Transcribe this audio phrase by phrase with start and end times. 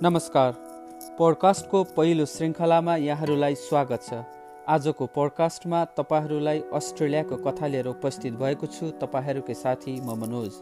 [0.00, 0.52] नमस्कार।
[1.18, 4.20] पोडकास्टको पहिलो श्रृङ्खलामा यहाँहरूलाई स्वागत छ।
[4.66, 10.52] आजको पोडकास्टमा तपाईँहरूलाई अस्ट्रेलियाको कथा लिएर उपस्थित भएको छु तपाईँहरूकै साथी म मनोज।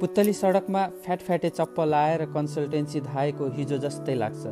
[0.00, 4.42] पुत्तली सडकमा फ्याटफ्याटे चप्पल आएर कन्सल्टेन्सी धाएको हिजो जस्तै लाग्छ।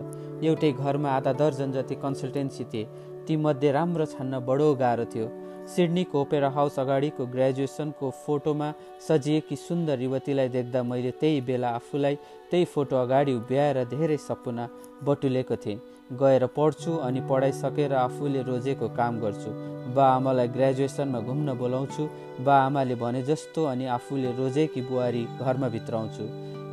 [0.47, 2.89] एउटै घरमा आधा दर्जन जति कन्सल्टेन्सी थिए
[3.27, 5.29] तीमध्ये राम्रो छान्न बडो गाह्रो थियो।
[5.75, 8.69] सिडनीको ओपेरा हाउस अगाडिको ग्रेजुएसनको फोटोमा
[9.09, 12.15] सजिएकी सुन्दर युवतीलाई देख्दा मैले त्यही बेला आफूलाई
[12.51, 14.69] त्यही फोटो अगाडि उभ्याएर धेरै सपना
[15.05, 15.81] बटुलेको थिएँ।
[16.21, 19.51] गएर पढ्छु अनि पढाइसकेर आफूले रोजेको काम गर्छु।
[19.95, 22.09] बा आमालाई ग्रेजुएसनमा घुम्न बोलाउँछु।
[22.47, 26.25] बा आमाले भने जस्तो अनि आफूले रोजेकी बुहारी घरमा भित्राउँछु।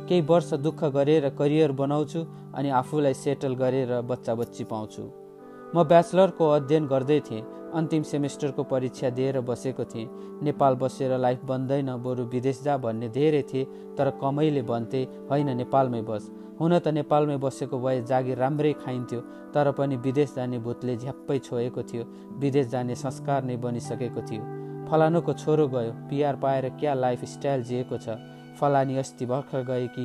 [0.08, 2.20] केही वर्ष दुःख गरेर करियर बनाउँछु
[2.54, 5.02] अनि आफूलाई सेटल गरेर बच्चा बच्ची पाउँछु।
[5.74, 7.42] म ब्याचलरको अध्ययन गर्दै थिएँ।
[7.74, 10.08] अन्तिम सेमेस्टरको परीक्षा दिएर बसेको थिएँ।
[10.42, 13.64] नेपाल बसेर लाइफ बन्दैन बरु विदेश जा भन्ने धेरै थिए
[13.98, 19.20] तर कमैले भन्थे होइन नेपालमै बस। हुन त नेपालमै बसेको भए जागिर राम्रै खाइन्थ्यो
[19.54, 22.04] तर पनि विदेश जाने भूतले झ्याप्पै छोएको थियो।
[22.38, 24.42] विदेश जाने संस्कार नै बनिसकेको थियो।
[24.86, 28.16] फलानुको छोरो गयो। पिआर पाएर क्या लाइफ स्टाइल जिएको छ?
[28.60, 30.04] फलानी अस्ति भर्खर गए कि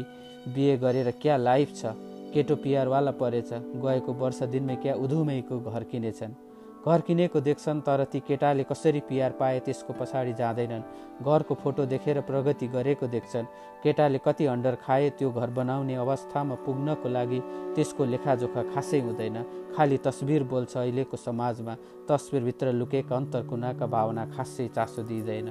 [0.54, 1.94] बिहे गरेर क्या लाइफ छ?
[2.34, 6.34] केटो पिआरवाला परेछ। गएको वर्ष दिनमै क्या उधुमैको घर किनेछन्?
[6.80, 10.84] घर किनेको देख्छन् तर ती केटाले कसरी पिआर पाए त्यसको पछाडि जाँदैनन्।
[11.24, 13.52] घरको फोटो देखेर प्रगति गरेको देख्छन्।
[13.84, 17.40] केटाले कति अन्डर खाए त्यो घर बनाउने अवस्थामा पुग्नको लागि
[17.76, 19.38] त्यसको लेखाजोखा खासै हुँदैन।
[19.76, 21.76] खालि तस्बिर बोल्छ अहिलेको समाजमा।
[22.08, 25.48] तस्बिरभित्र लुकेका अन्तरकुनाका भावना खासै चासो दिइँदैन।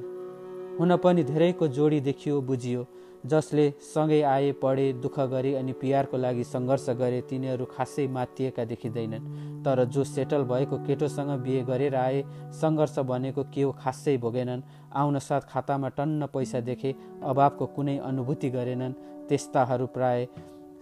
[0.81, 2.87] हुन पनि धेरैको जोडी देखियो बुझियो।
[3.27, 9.63] जसले सँगै आए पढे दुःख गरे अनि पिआरको लागि सङ्घर्ष गरे तिनीहरू खासै मातिएका देखिँदैनन्।
[9.65, 12.23] तर जो सेटल भएको केटोसँग बिहे गरेर आए
[12.61, 14.63] सङ्घर्ष भनेको के हो खासै भोगेनन्।
[14.95, 20.27] आउन साथ खातामा टन्न पैसा देखे अभावको कुनै अनुभूति गरेनन्। त्यस्ताहरू प्राय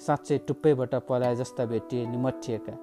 [0.07, 2.75] साँच्चै टुप्पैबाट पलाए जस्ता भेटिए निमठिएका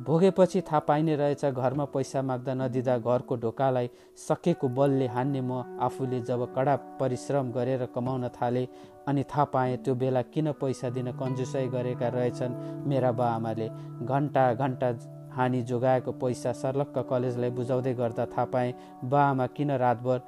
[0.00, 3.88] भोगेपछि थाहा पाइने रहेछ घरमा पैसा माग्दा नदिँदा घरको ढोकालाई
[4.18, 8.66] सकेको बलले हान्ने म आफूले जब कडा परिश्रम गरेर कमाउन थालेँ
[9.08, 12.54] अनि थाहा पाएँ त्यो बेला किन पैसा दिन कन्जुसाइ गरेका रहेछन्
[12.88, 13.68] मेरा बा आमाले
[14.08, 14.88] घन्टा घन्टा
[15.36, 18.74] हानी जोगाएको पैसा सर्लक्क कलेजलाई बुझाउँदै गर्दा थाहा पाएँ
[19.04, 20.20] बा आमा किन रातभर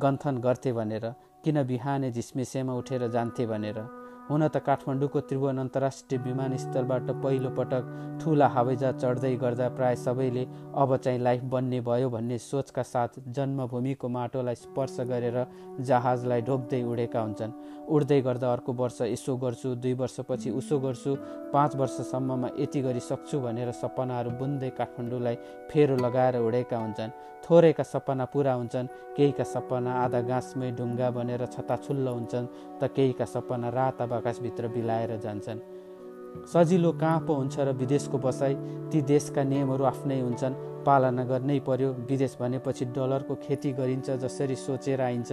[0.00, 1.12] गन्थन गर्थे भनेर
[1.44, 3.78] किन बिहानै झिसमिसेमा उठेर जान्थे भनेर।
[4.24, 7.84] हुन त काठमाडौँको त्रिभुवन अन्तर्राष्ट्रिय विमानस्थलबाट पहिलो पटक
[8.20, 10.44] ठुला हवाईजहाज चढ्दै गर्दा प्राय सबैले
[10.80, 15.36] अब चाहिँ लाइफ बन्ने भयो भन्ने सोचका साथ जन्मभूमिको माटोलाई स्पर्श गरेर
[15.80, 17.52] जहाजलाई ढोक्दै उडेका हुन्छन्।
[17.94, 21.16] उड्दै गर्दा अर्को वर्ष यसो गर्छु दुई वर्षपछि उसो गर्छु
[21.52, 25.36] पाँच वर्षसम्ममा यति गरी सक्छु भनेर सपनाहरू बुन्दै काठमाडौँलाई
[25.68, 28.86] फेरो लगाएर उडेका हुन्छन्। थोरैका सपना पुरा हुन्छन्
[29.16, 32.46] केहीका सपना आधा गाँसमै ढुङ्गा बनेर छताछुल्लो हुन्छन्
[32.80, 35.60] त केहीका सपना रात आकाशभित्र बिलाएर जान्छन्।
[36.52, 38.54] सजिलो कहाँ पो हुन्छ र विदेशको बसाइ
[38.90, 40.54] ती देशका नियमहरू आफ्नै हुन्छन्।
[40.86, 45.32] पालना गर्नै पर्यो। विदेश भनेपछि डलरको खेती गरिन्छ जसरी सोचेर आइन्छ।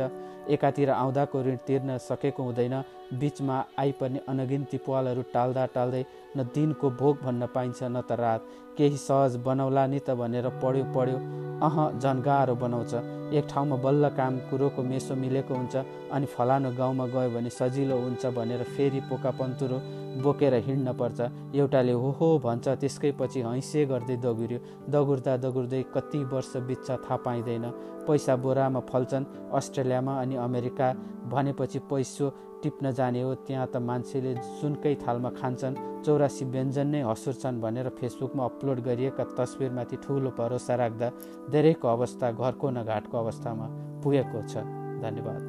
[0.50, 2.76] एकातिर आउँदाको ऋण तिर्न सकेको हुँदैन।
[3.20, 6.04] बिचमा आइपर्ने अनगिन्ती पालहरू टाल्दा टाल्दै
[6.38, 8.42] न दिनको भोग भन्न पाइन्छ न त रात।
[8.78, 11.18] केही सहज बनाउला नि त भनेर पढ्यो पढ्यो।
[11.60, 15.76] अह झन् गाह्रो बनाउँछ। एक ठाउँमा बल्ल काम कुरोको मेसो मिलेको हुन्छ
[16.12, 19.78] अनि फलानु गाउँमा गयो भने सजिलो हुन्छ भनेर फेरि पोका पन्तुरो
[20.24, 21.20] बोकेर हिँड्न पर्छ।
[21.56, 24.60] एउटाले हो हो भन्छ त्यसकै पछि हैँसे गर्दै दगुर्यो।
[24.92, 27.66] दगुर्दा दगुर्दै कति वर्ष बित्छ थाहा पाइँदैन।
[28.08, 29.26] पैसा बोरामा फल्छन्
[29.56, 30.88] अस्ट्रेलियामा अनि अमेरिका
[31.32, 32.28] भनेपछि पैसो
[32.64, 37.90] टिप्न जाने हो त्यहाँ त मान्छेले जुनकै थालमा खान्छन् चौरासी व्यञ्जन नै हसुर छन् भनेर
[38.00, 41.08] फेसबुकमा अपलोड गरिएका तस्विरमाथि ठुलो भरोसा राख्दा
[41.52, 43.66] धेरैको अवस्था घरको न घाटको अवस्थामा
[44.04, 44.54] पुगेको छ।
[45.02, 45.42] धन्यवाद।